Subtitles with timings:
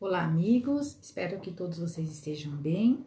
[0.00, 0.98] Olá, amigos.
[1.02, 3.04] Espero que todos vocês estejam bem.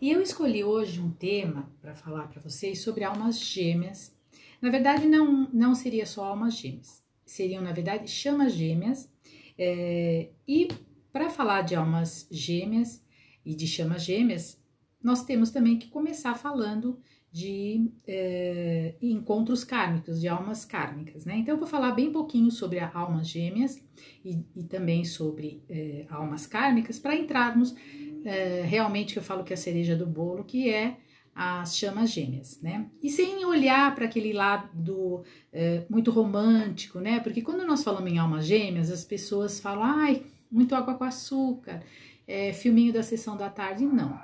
[0.00, 4.12] E eu escolhi hoje um tema para falar para vocês sobre almas gêmeas.
[4.60, 9.08] Na verdade, não, não seria só almas gêmeas, seriam, na verdade, chamas gêmeas.
[9.56, 10.66] É, e
[11.12, 13.00] para falar de almas gêmeas
[13.46, 14.60] e de chamas gêmeas,
[15.00, 17.00] nós temos também que começar falando
[17.32, 21.38] de é, encontros kármicos, de almas kármicas, né?
[21.38, 23.82] Então, eu vou falar bem pouquinho sobre almas gêmeas
[24.22, 27.74] e, e também sobre é, almas kármicas para entrarmos
[28.22, 30.98] é, realmente que eu falo que é a cereja do bolo, que é
[31.34, 32.90] as chamas gêmeas, né?
[33.02, 37.18] E sem olhar para aquele lado é, muito romântico, né?
[37.20, 41.82] Porque quando nós falamos em almas gêmeas, as pessoas falam, ai, muito água com açúcar,
[42.28, 44.20] é, filminho da sessão da tarde, não.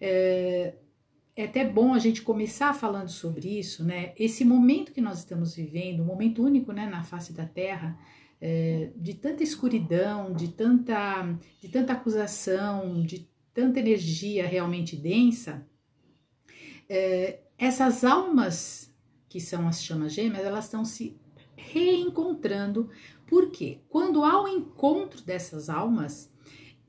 [0.00, 0.72] É,
[1.36, 4.14] é até bom a gente começar falando sobre isso, né?
[4.18, 7.98] Esse momento que nós estamos vivendo, um momento único, né, na face da Terra,
[8.40, 15.66] é, de tanta escuridão, de tanta, de tanta acusação, de tanta energia realmente densa,
[16.88, 18.94] é, essas almas
[19.28, 21.18] que são as chamas gêmeas, elas estão se
[21.54, 22.88] reencontrando.
[23.26, 26.32] Porque quando há o encontro dessas almas,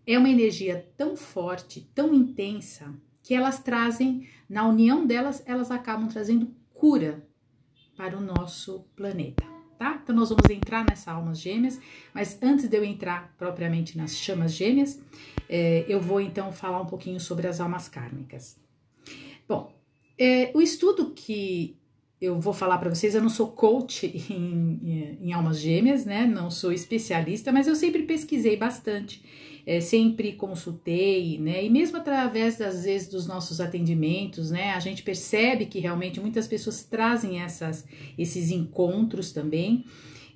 [0.05, 2.93] é uma energia tão forte, tão intensa,
[3.27, 7.27] que elas trazem, na união delas, elas acabam trazendo cura
[7.97, 9.43] para o nosso planeta,
[9.77, 9.99] tá?
[10.01, 11.77] Então nós vamos entrar nessas almas gêmeas,
[12.13, 15.01] mas antes de eu entrar propriamente nas chamas gêmeas,
[15.49, 18.57] é, eu vou então falar um pouquinho sobre as almas kármicas.
[19.45, 19.75] Bom,
[20.17, 21.77] é, o estudo que
[22.21, 26.25] eu vou falar para vocês, eu não sou coach em, em, almas gêmeas, né?
[26.25, 29.21] Não sou especialista, mas eu sempre pesquisei bastante
[29.67, 31.65] é, sempre consultei, né?
[31.65, 34.71] E mesmo através das vezes dos nossos atendimentos, né?
[34.71, 37.85] A gente percebe que realmente muitas pessoas trazem essas,
[38.17, 39.83] esses encontros também.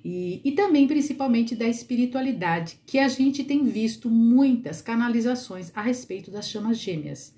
[0.04, 6.30] E, e, também principalmente da espiritualidade, que a gente tem visto muitas canalizações a respeito
[6.30, 7.32] das chamas gêmeas,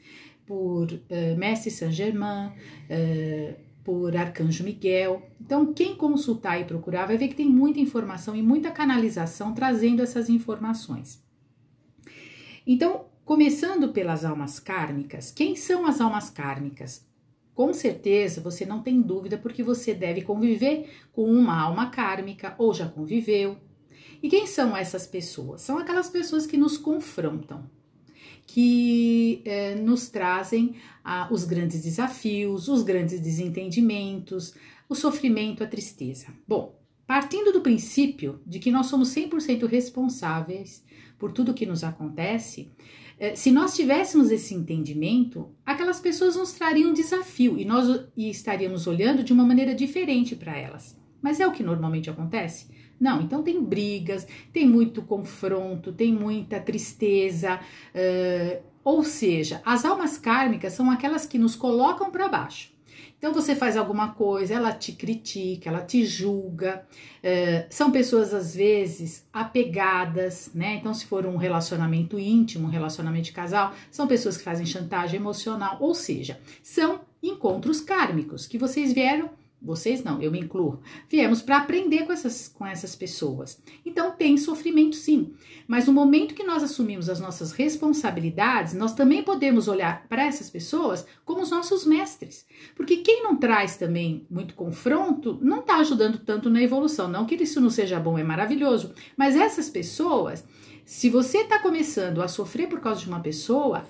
[0.47, 3.54] por uh, Mestre Saint Germain, uh,
[3.84, 5.22] por Arcanjo Miguel.
[5.38, 10.03] Então, quem consultar e procurar vai ver que tem muita informação e muita canalização trazendo
[10.03, 11.23] essas informações.
[12.66, 17.06] Então, começando pelas almas kármicas, quem são as almas kármicas?
[17.54, 22.72] Com certeza você não tem dúvida porque você deve conviver com uma alma kármica ou
[22.72, 23.58] já conviveu.
[24.22, 25.60] E quem são essas pessoas?
[25.60, 27.69] São aquelas pessoas que nos confrontam,
[28.47, 34.54] que eh, nos trazem ah, os grandes desafios, os grandes desentendimentos,
[34.88, 36.28] o sofrimento, a tristeza.
[36.48, 40.82] Bom, partindo do princípio de que nós somos 100% responsáveis
[41.19, 42.70] por tudo que nos acontece,
[43.19, 48.86] eh, se nós tivéssemos esse entendimento, aquelas pessoas nos trariam um desafio e nós estaríamos
[48.86, 50.98] olhando de uma maneira diferente para elas.
[51.22, 52.69] Mas é o que normalmente acontece?
[53.00, 57.58] Não, então tem brigas, tem muito confronto, tem muita tristeza,
[57.94, 62.73] uh, ou seja, as almas kármicas são aquelas que nos colocam para baixo.
[63.24, 66.84] Então você faz alguma coisa, ela te critica, ela te julga.
[67.22, 70.74] É, são pessoas às vezes apegadas, né?
[70.74, 75.18] Então, se for um relacionamento íntimo, um relacionamento de casal, são pessoas que fazem chantagem
[75.18, 79.30] emocional, ou seja, são encontros kármicos que vocês vieram
[79.64, 83.60] vocês não, eu me incluo, viemos para aprender com essas, com essas pessoas.
[83.84, 85.32] Então tem sofrimento sim,
[85.66, 90.50] mas no momento que nós assumimos as nossas responsabilidades, nós também podemos olhar para essas
[90.50, 92.47] pessoas como os nossos mestres.
[92.76, 97.08] Porque quem não traz também muito confronto não está ajudando tanto na evolução.
[97.08, 100.44] Não que isso não seja bom, é maravilhoso, mas essas pessoas,
[100.84, 103.84] se você está começando a sofrer por causa de uma pessoa,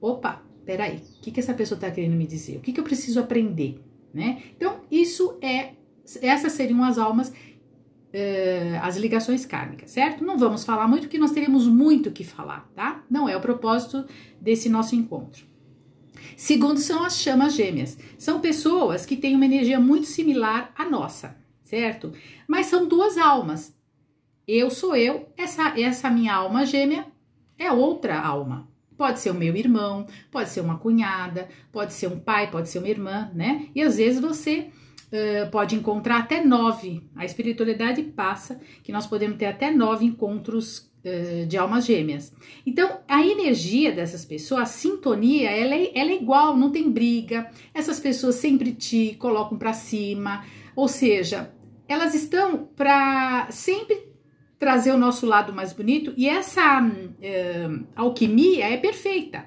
[0.00, 2.56] opa, peraí, o que, que essa pessoa está querendo me dizer?
[2.56, 3.80] O que, que eu preciso aprender?
[4.12, 4.42] Né?
[4.56, 5.74] Então, isso é,
[6.20, 10.24] essas seriam as almas, uh, as ligações kármicas, certo?
[10.24, 13.04] Não vamos falar muito, porque nós teremos muito que falar, tá?
[13.10, 14.04] Não é o propósito
[14.40, 15.44] desse nosso encontro.
[16.36, 17.98] Segundo, são as chamas gêmeas.
[18.18, 22.12] São pessoas que têm uma energia muito similar à nossa, certo?
[22.48, 23.74] Mas são duas almas.
[24.46, 27.06] Eu sou eu, essa, essa minha alma gêmea
[27.58, 28.69] é outra alma,
[29.00, 32.80] Pode ser o meu irmão, pode ser uma cunhada, pode ser um pai, pode ser
[32.80, 33.66] uma irmã, né?
[33.74, 34.68] E às vezes você
[35.06, 37.02] uh, pode encontrar até nove.
[37.16, 42.30] A espiritualidade passa que nós podemos ter até nove encontros uh, de almas gêmeas.
[42.66, 47.50] Então, a energia dessas pessoas, a sintonia, ela é, ela é igual, não tem briga.
[47.72, 50.44] Essas pessoas sempre te colocam para cima,
[50.76, 51.50] ou seja,
[51.88, 54.09] elas estão para sempre
[54.60, 59.46] trazer o nosso lado mais bonito e essa uh, alquimia é perfeita.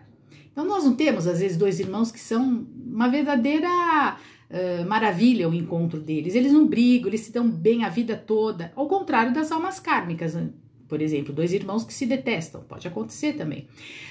[0.51, 5.53] Então nós não temos às vezes dois irmãos que são uma verdadeira uh, maravilha o
[5.53, 6.33] encontro deles.
[6.33, 10.35] Eles não brigam, eles se dão bem a vida toda, ao contrário das almas kármicas.
[10.87, 13.67] por exemplo, dois irmãos que se detestam, pode acontecer também.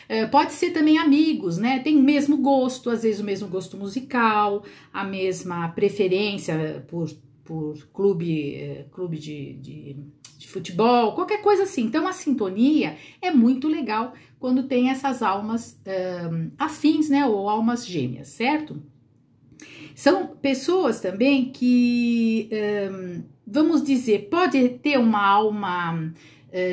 [0.09, 1.81] É, pode ser também amigos, né?
[1.81, 7.11] Tem o mesmo gosto, às vezes o mesmo gosto musical, a mesma preferência por,
[7.45, 9.97] por clube, é, clube de, de,
[10.39, 11.83] de futebol, qualquer coisa assim.
[11.83, 15.81] Então a sintonia é muito legal quando tem essas almas
[16.31, 17.27] um, afins, né?
[17.27, 18.83] Ou almas gêmeas, certo?
[19.95, 22.49] São pessoas também que,
[22.91, 26.13] um, vamos dizer, pode ter uma alma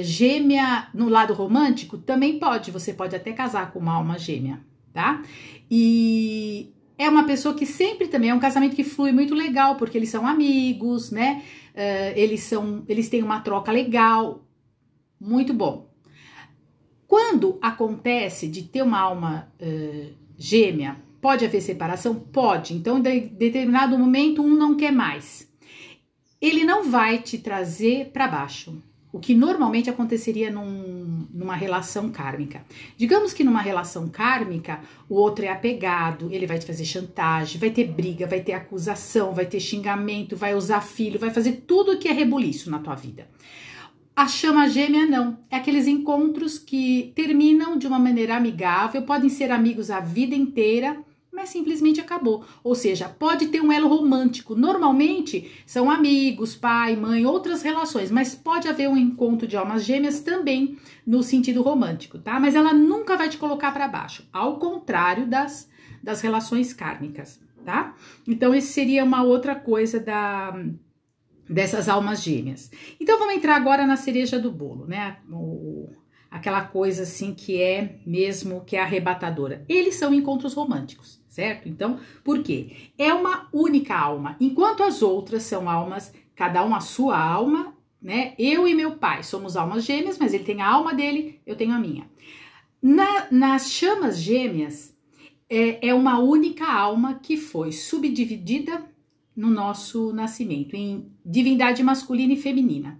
[0.01, 1.98] gêmea no lado romântico?
[1.98, 4.60] Também pode, você pode até casar com uma alma gêmea,
[4.92, 5.24] tá?
[5.72, 6.28] E
[7.09, 10.09] é uma pessoa que sempre também é um casamento que flui muito legal, porque eles
[10.09, 11.44] são amigos, né?
[11.73, 14.44] Uh, eles são, eles têm uma troca legal,
[15.19, 15.89] muito bom.
[17.07, 22.15] Quando acontece de ter uma alma uh, gêmea, Pode haver separação?
[22.15, 22.73] Pode.
[22.73, 25.50] Então, em determinado momento, um não quer mais.
[26.39, 28.81] Ele não vai te trazer para baixo.
[29.11, 32.63] O que normalmente aconteceria num, numa relação kármica.
[32.95, 37.71] Digamos que numa relação kármica, o outro é apegado, ele vai te fazer chantagem, vai
[37.71, 42.07] ter briga, vai ter acusação, vai ter xingamento, vai usar filho, vai fazer tudo que
[42.07, 43.27] é rebuliço na tua vida.
[44.15, 45.39] A chama gêmea não.
[45.50, 51.01] É aqueles encontros que terminam de uma maneira amigável, podem ser amigos a vida inteira,
[51.39, 52.44] mas simplesmente acabou.
[52.62, 54.56] Ou seja, pode ter um elo romântico.
[54.56, 60.19] Normalmente são amigos, pai, mãe, outras relações, mas pode haver um encontro de almas gêmeas
[60.19, 60.77] também
[61.07, 62.38] no sentido romântico, tá?
[62.41, 65.69] Mas ela nunca vai te colocar para baixo, ao contrário das,
[66.03, 67.95] das relações kármicas, tá?
[68.27, 70.53] Então, esse seria uma outra coisa da
[71.50, 72.69] dessas almas gêmeas.
[73.00, 75.18] Então vamos entrar agora na cereja do bolo, né?
[75.31, 75.89] O,
[76.30, 79.65] aquela coisa assim que é mesmo que é arrebatadora.
[79.68, 81.69] Eles são encontros românticos certo?
[81.69, 82.91] Então, por quê?
[82.97, 88.33] É uma única alma, enquanto as outras são almas, cada uma a sua alma, né?
[88.37, 91.73] Eu e meu pai somos almas gêmeas, mas ele tem a alma dele, eu tenho
[91.73, 92.09] a minha.
[92.81, 94.97] Na, nas chamas gêmeas,
[95.49, 98.85] é, é uma única alma que foi subdividida
[99.35, 102.99] no nosso nascimento, em divindade masculina e feminina.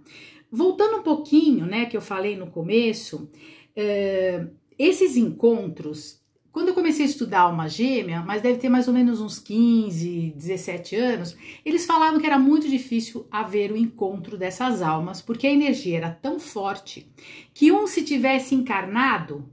[0.50, 3.30] Voltando um pouquinho, né, que eu falei no começo,
[3.76, 4.46] é,
[4.78, 6.19] esses encontros
[6.52, 10.34] quando eu comecei a estudar alma gêmea, mas deve ter mais ou menos uns 15,
[10.36, 15.52] 17 anos, eles falavam que era muito difícil haver o encontro dessas almas, porque a
[15.52, 17.06] energia era tão forte
[17.54, 19.48] que um se tivesse encarnado,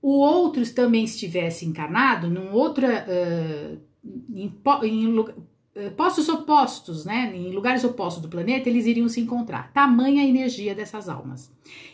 [0.00, 3.78] o outro também estivesse encarnado num outro uh,
[4.32, 4.52] em,
[4.84, 5.24] em,
[5.96, 9.72] postos opostos, né, em lugares opostos do planeta, eles iriam se encontrar.
[9.72, 11.50] Tamanha a energia dessas almas.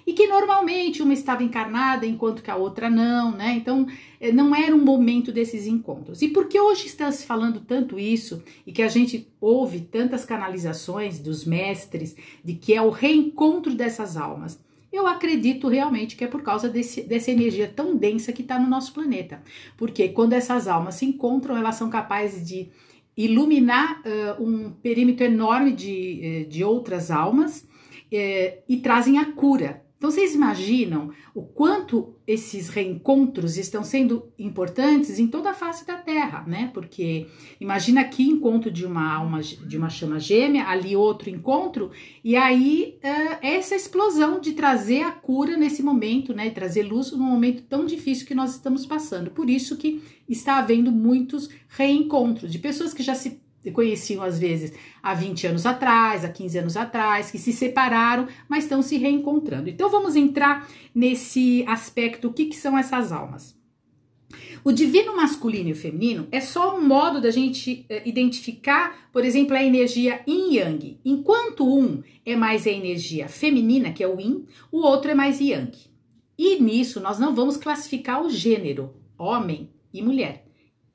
[0.06, 3.54] E que normalmente uma estava encarnada enquanto que a outra não, né?
[3.54, 3.86] Então,
[4.20, 6.22] eh, não era um momento desses encontros.
[6.22, 10.24] E por que hoje está se falando tanto isso e que a gente ouve tantas
[10.24, 12.14] canalizações dos mestres
[12.44, 14.62] de que é o reencontro dessas almas?
[14.92, 18.68] Eu acredito realmente que é por causa desse, dessa energia tão densa que está no
[18.68, 19.42] nosso planeta.
[19.76, 22.68] Porque quando essas almas se encontram, elas são capazes de
[23.16, 29.82] iluminar uh, um perímetro enorme de, eh, de outras almas uh, e trazem a cura.
[29.96, 35.96] Então vocês imaginam o quanto esses reencontros estão sendo importantes em toda a face da
[35.96, 36.70] Terra, né?
[36.74, 37.26] Porque
[37.60, 41.90] imagina aqui encontro de uma alma de uma chama gêmea, ali outro encontro,
[42.22, 46.50] e aí uh, essa explosão de trazer a cura nesse momento, né?
[46.50, 49.30] Trazer luz num momento tão difícil que nós estamos passando.
[49.30, 54.72] Por isso que está havendo muitos reencontros de pessoas que já se conheciam às vezes
[55.02, 59.70] há 20 anos atrás, há 15 anos atrás, que se separaram, mas estão se reencontrando.
[59.70, 63.54] Então vamos entrar nesse aspecto, o que, que são essas almas.
[64.64, 69.24] O divino masculino e o feminino é só um modo da gente uh, identificar, por
[69.24, 70.98] exemplo, a energia yin yang.
[71.04, 75.40] Enquanto um é mais a energia feminina, que é o yin, o outro é mais
[75.40, 75.70] yang.
[76.36, 80.43] E nisso nós não vamos classificar o gênero, homem e mulher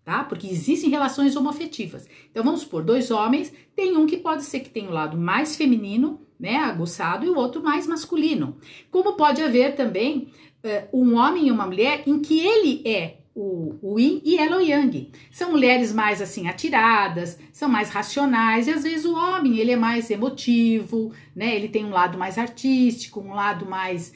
[0.09, 0.23] tá?
[0.23, 2.07] Porque existem relações homoafetivas.
[2.31, 5.55] Então vamos supor, dois homens, tem um que pode ser que tenha o lado mais
[5.55, 8.57] feminino, né, aguçado, e o outro mais masculino.
[8.89, 10.31] Como pode haver também
[10.63, 14.57] uh, um homem e uma mulher em que ele é o, o yin e ela
[14.57, 15.11] o yang.
[15.29, 19.77] São mulheres mais assim atiradas, são mais racionais e às vezes o homem ele é
[19.77, 21.55] mais emotivo, né?
[21.55, 24.11] Ele tem um lado mais artístico, um lado mais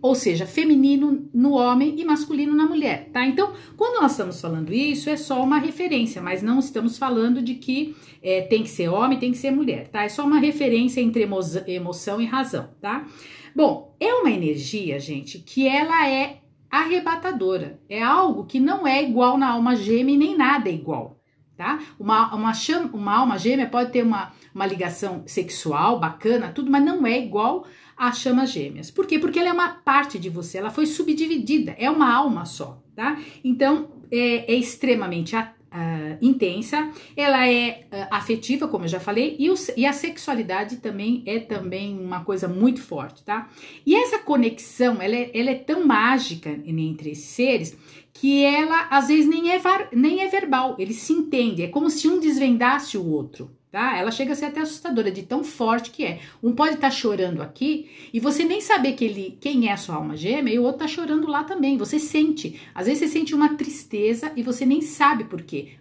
[0.00, 3.26] ou seja, feminino no homem e masculino na mulher, tá?
[3.26, 7.54] Então, quando nós estamos falando isso, é só uma referência, mas não estamos falando de
[7.54, 10.04] que é, tem que ser homem, tem que ser mulher, tá?
[10.04, 13.06] É só uma referência entre emo emoção e razão, tá?
[13.54, 16.40] Bom, é uma energia, gente, que ela é
[16.70, 21.18] arrebatadora, é algo que não é igual na alma gêmea e nem nada é igual,
[21.56, 21.80] tá?
[21.98, 26.84] Uma, uma, chama, uma alma gêmea pode ter uma, uma ligação sexual bacana, tudo, mas
[26.84, 27.66] não é igual
[27.98, 28.90] a chama gêmeas.
[28.90, 29.18] Por quê?
[29.18, 33.18] Porque ela é uma parte de você, ela foi subdividida, é uma alma só, tá?
[33.42, 35.36] Então é, é extremamente
[35.70, 40.78] Uh, intensa, ela é uh, afetiva, como eu já falei, e, o, e, a sexualidade
[40.78, 43.50] também é também uma coisa muito forte, tá?
[43.84, 47.76] E essa conexão, ela é, ela é tão mágica entre esses seres
[48.14, 49.60] que ela às vezes nem é,
[49.92, 53.96] nem é verbal, eles se entendem, é como se um desvendasse o outro, tá?
[53.96, 56.20] Ela chega a ser até assustadora de tão forte que é.
[56.42, 59.76] Um pode estar tá chorando aqui e você nem saber que ele, quem é a
[59.76, 61.76] sua alma gêmea e o outro tá chorando lá também.
[61.76, 62.60] Você sente.
[62.74, 65.72] Às vezes você sente uma tristeza e você nem sabe por quê.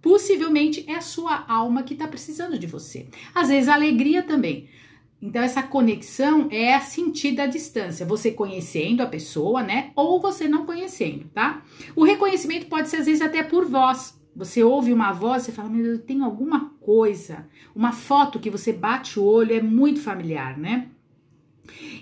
[0.00, 3.06] Possivelmente é a sua alma que está precisando de você.
[3.34, 4.68] Às vezes a alegria também.
[5.22, 9.92] Então, essa conexão é a sentida à distância, você conhecendo a pessoa, né?
[9.94, 11.62] Ou você não conhecendo, tá?
[11.94, 14.20] O reconhecimento pode ser, às vezes, até por voz.
[14.34, 17.46] Você ouve uma voz e fala, meu Deus, tem alguma coisa.
[17.74, 20.88] Uma foto que você bate o olho é muito familiar, né?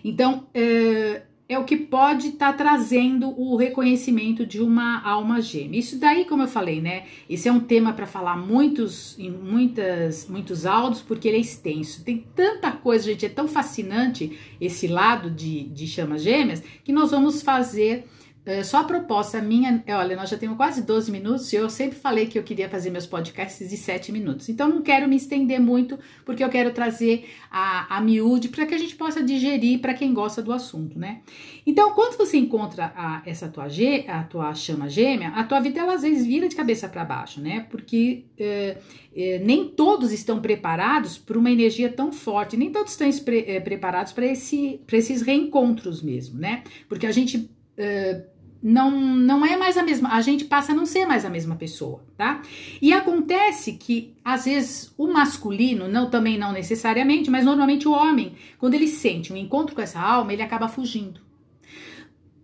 [0.05, 5.81] Então, é, é o que pode estar tá trazendo o reconhecimento de uma alma gêmea.
[5.81, 7.07] Isso daí, como eu falei, né?
[7.29, 12.05] Esse é um tema para falar muitos, em muitas, muitos áudios, porque ele é extenso.
[12.05, 17.11] Tem tanta coisa, gente, é tão fascinante esse lado de, de chamas gêmeas, que nós
[17.11, 18.07] vamos fazer
[18.45, 21.69] é, só a proposta minha, é, olha, nós já temos quase 12 minutos e eu
[21.69, 24.49] sempre falei que eu queria fazer meus podcasts de 7 minutos.
[24.49, 28.75] Então não quero me estender muito, porque eu quero trazer a, a miúde para que
[28.75, 31.21] a gente possa digerir para quem gosta do assunto, né?
[31.67, 33.67] Então, quando você encontra a, essa tua,
[34.09, 37.43] a tua chama gêmea, a tua vida ela às vezes vira de cabeça para baixo,
[37.43, 37.67] né?
[37.71, 38.79] Porque é,
[39.15, 44.13] é, nem todos estão preparados para uma energia tão forte, nem todos estão é, preparados
[44.13, 46.65] para esse, esses reencontros mesmo, né?
[46.89, 48.31] Porque a gente uh,
[48.63, 51.57] não, não é mais a mesma, a gente passa a não ser mais a mesma
[51.57, 52.43] pessoa, tá?
[52.81, 58.35] E acontece que às vezes o masculino, não também não necessariamente, mas normalmente o homem,
[58.59, 61.21] quando ele sente um encontro com essa alma, ele acaba fugindo.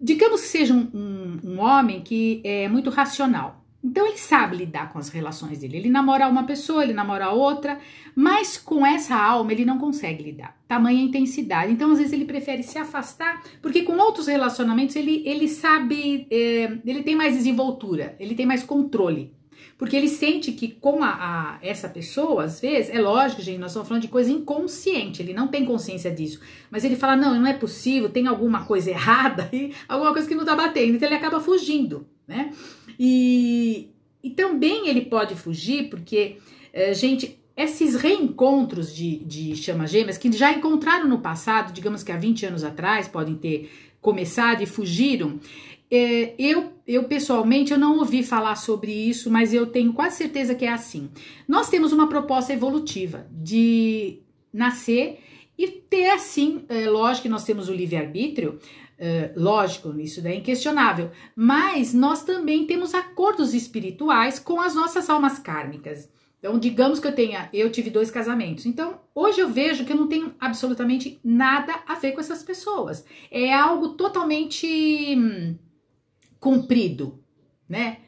[0.00, 4.92] Digamos que seja um, um, um homem que é muito racional, então ele sabe lidar
[4.92, 5.76] com as relações dele.
[5.76, 7.78] Ele namora uma pessoa, ele namora outra,
[8.16, 10.58] mas com essa alma ele não consegue lidar.
[10.66, 11.72] Tamanha intensidade.
[11.72, 16.78] Então às vezes ele prefere se afastar, porque com outros relacionamentos ele, ele sabe, é,
[16.84, 19.32] ele tem mais desenvoltura, ele tem mais controle.
[19.78, 23.70] Porque ele sente que com a, a, essa pessoa, às vezes, é lógico, gente, nós
[23.70, 26.40] estamos falando de coisa inconsciente, ele não tem consciência disso.
[26.70, 30.34] Mas ele fala: não, não é possível, tem alguma coisa errada, e alguma coisa que
[30.34, 30.96] não tá batendo.
[30.96, 32.52] Então ele acaba fugindo, né?
[32.98, 33.90] E,
[34.22, 36.36] e também ele pode fugir porque,
[36.72, 42.12] é, gente, esses reencontros de, de chamas gêmeas que já encontraram no passado, digamos que
[42.12, 45.40] há 20 anos atrás, podem ter começado e fugiram.
[45.90, 50.54] É, eu, eu pessoalmente eu não ouvi falar sobre isso, mas eu tenho quase certeza
[50.54, 51.08] que é assim.
[51.46, 54.18] Nós temos uma proposta evolutiva de
[54.52, 55.20] nascer
[55.56, 58.58] e ter assim, é, lógico que nós temos o livre-arbítrio,
[58.98, 65.10] é, lógico, isso daí é inquestionável, mas nós também temos acordos espirituais com as nossas
[65.10, 66.08] almas kármicas.
[66.38, 68.66] Então, digamos que eu tenha, eu tive dois casamentos.
[68.66, 73.04] Então, hoje eu vejo que eu não tenho absolutamente nada a ver com essas pessoas.
[73.30, 74.66] É algo totalmente
[75.16, 75.56] hum,
[76.38, 77.18] cumprido,
[77.68, 77.98] né?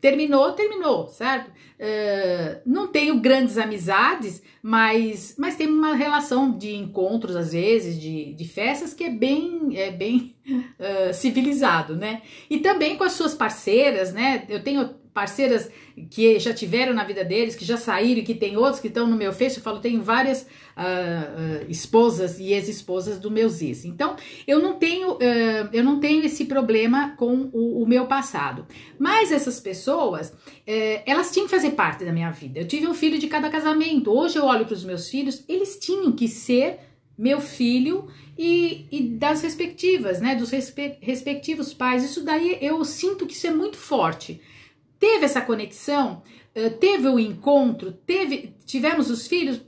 [0.00, 1.48] Terminou, terminou, certo?
[1.48, 8.32] Uh, não tenho grandes amizades, mas, mas tem uma relação de encontros, às vezes, de,
[8.32, 12.22] de festas, que é bem, é bem uh, civilizado, né?
[12.48, 14.44] E também com as suas parceiras, né?
[14.48, 15.70] Eu tenho parceiras
[16.10, 19.16] que já tiveram na vida deles, que já saíram, que tem outros que estão no
[19.16, 23.86] meu Face, eu falo, tenho várias uh, uh, esposas e ex-esposas do meus ex.
[23.86, 24.14] Então,
[24.46, 28.66] eu não tenho, uh, eu não tenho esse problema com o, o meu passado.
[28.98, 30.34] Mas essas pessoas,
[30.66, 32.60] eh, elas tinham que fazer parte da minha vida.
[32.60, 34.10] Eu tive um filho de cada casamento.
[34.10, 36.78] Hoje eu olho para os meus filhos, eles tinham que ser
[37.16, 42.04] meu filho e, e, das respectivas, né, dos respe respectivos pais.
[42.04, 44.40] Isso daí eu sinto que isso é muito forte
[44.98, 46.22] teve essa conexão,
[46.54, 49.60] eh, teve o encontro, teve, tivemos os filhos,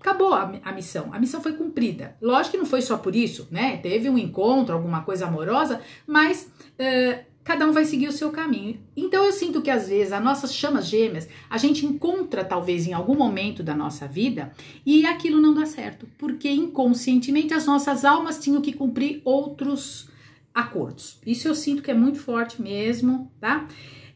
[0.00, 1.10] acabou a, a, missão.
[1.12, 2.16] A missão foi cumprida.
[2.20, 3.76] Lógico que não foi só por isso, né?
[3.78, 8.80] Teve um encontro, alguma coisa amorosa, mas uh, cada um vai seguir o seu caminho.
[8.96, 12.92] Então eu sinto que às vezes as nossas chamas gêmeas a gente encontra talvez em
[12.92, 14.52] algum momento da nossa vida
[14.84, 20.08] e aquilo não dá certo, porque inconscientemente as nossas almas tinham que cumprir outros
[20.54, 21.18] acordos.
[21.26, 23.66] Isso eu sinto que é muito forte mesmo, tá?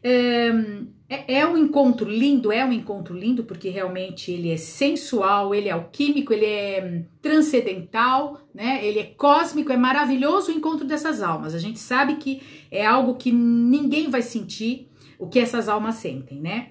[0.03, 5.69] É, é um encontro lindo, é um encontro lindo, porque realmente ele é sensual, ele
[5.69, 8.85] é alquímico, ele é transcendental, né?
[8.85, 11.55] Ele é cósmico, é maravilhoso o encontro dessas almas.
[11.55, 14.89] A gente sabe que é algo que ninguém vai sentir,
[15.19, 16.69] o que essas almas sentem, né?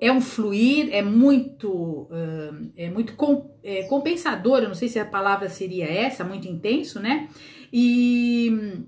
[0.00, 2.08] É um fluir, é muito,
[2.76, 3.14] é muito
[3.62, 7.28] é compensador, eu não sei se a palavra seria essa, muito intenso, né?
[7.72, 8.84] E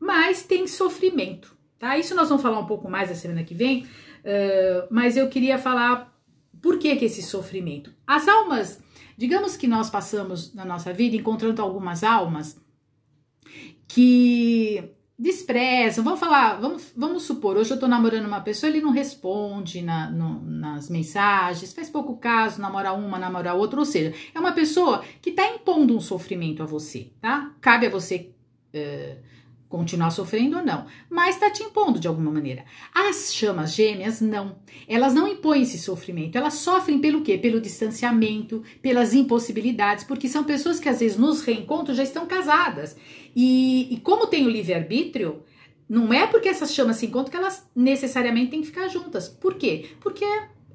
[0.00, 1.98] mas tem sofrimento, tá?
[1.98, 5.58] Isso nós vamos falar um pouco mais a semana que vem, uh, mas eu queria
[5.58, 6.16] falar
[6.62, 7.92] por que, que esse sofrimento.
[8.06, 8.80] As almas,
[9.18, 12.56] digamos que nós passamos na nossa vida encontrando algumas almas
[13.88, 18.92] que desprezam, vamos falar, vamos, vamos supor, hoje eu tô namorando uma pessoa, ele não
[18.92, 24.38] responde na, no, nas mensagens, faz pouco caso, namora uma, namora outra, ou seja, é
[24.38, 27.52] uma pessoa que tá impondo um sofrimento a você, tá?
[27.60, 28.30] Cabe a você
[28.72, 29.32] uh,
[29.72, 32.62] continuar sofrendo ou não, mas está te impondo de alguma maneira.
[32.94, 37.38] As chamas gêmeas não, elas não impõem esse sofrimento, elas sofrem pelo quê?
[37.38, 42.94] Pelo distanciamento, pelas impossibilidades, porque são pessoas que às vezes nos reencontros já estão casadas
[43.34, 45.42] e, e como tem o livre-arbítrio,
[45.88, 49.26] não é porque essas chamas se encontram que elas necessariamente têm que ficar juntas.
[49.26, 49.90] Por quê?
[50.00, 50.24] Porque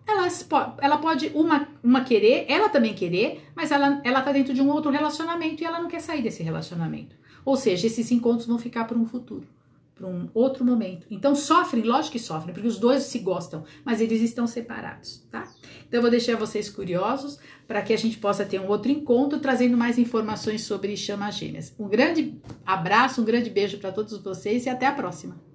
[0.07, 0.47] elas,
[0.79, 4.69] ela pode uma, uma querer, ela também querer, mas ela, ela tá dentro de um
[4.69, 7.15] outro relacionamento e ela não quer sair desse relacionamento.
[7.47, 9.47] Ou seja, esses encontros vão ficar para um futuro,
[9.95, 11.07] para um outro momento.
[11.09, 15.49] Então sofrem, lógico que sofrem, porque os dois se gostam, mas eles estão separados, tá?
[15.87, 19.39] Então eu vou deixar vocês curiosos para que a gente possa ter um outro encontro
[19.39, 21.73] trazendo mais informações sobre chamas gêmeas.
[21.79, 25.46] Um grande abraço, um grande beijo para todos vocês e até a próxima.